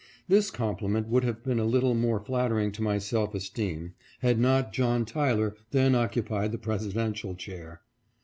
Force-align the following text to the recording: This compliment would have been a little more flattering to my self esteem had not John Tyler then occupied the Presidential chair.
This 0.27 0.49
compliment 0.49 1.07
would 1.09 1.23
have 1.25 1.43
been 1.43 1.59
a 1.59 1.63
little 1.63 1.93
more 1.93 2.19
flattering 2.19 2.71
to 2.71 2.81
my 2.81 2.97
self 2.97 3.35
esteem 3.35 3.93
had 4.21 4.39
not 4.39 4.73
John 4.73 5.05
Tyler 5.05 5.55
then 5.69 5.93
occupied 5.93 6.51
the 6.51 6.57
Presidential 6.57 7.35
chair. 7.35 7.81